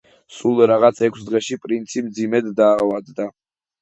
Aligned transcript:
სულ 0.35 0.61
რაღაც 0.71 1.01
ექვს 1.09 1.27
დღეში 1.29 1.59
პრინცი 1.67 2.03
მძიმედ 2.07 2.49
დაავადდა. 2.61 3.29